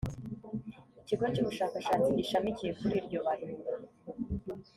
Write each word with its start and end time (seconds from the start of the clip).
ikigo 1.01 1.25
cy 1.33 1.39
ubushakashatsi 1.41 2.09
gishamikiye 2.17 2.71
kuri 2.79 2.93
iryo 2.99 3.19
barura 3.25 3.71